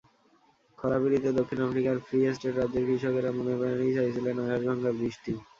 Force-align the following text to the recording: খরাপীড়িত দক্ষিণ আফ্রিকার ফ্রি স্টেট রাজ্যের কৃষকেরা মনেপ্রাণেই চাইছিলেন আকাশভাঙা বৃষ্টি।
খরাপীড়িত 0.79 1.25
দক্ষিণ 1.37 1.59
আফ্রিকার 1.65 1.95
ফ্রি 2.05 2.19
স্টেট 2.35 2.53
রাজ্যের 2.57 2.83
কৃষকেরা 2.87 3.29
মনেপ্রাণেই 3.37 3.95
চাইছিলেন 3.97 4.35
আকাশভাঙা 4.43 4.91
বৃষ্টি। 4.99 5.31